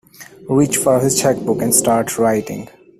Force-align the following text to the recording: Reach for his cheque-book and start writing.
Reach 0.49 0.77
for 0.77 0.99
his 0.99 1.21
cheque-book 1.21 1.61
and 1.61 1.75
start 1.75 2.17
writing. 2.17 2.67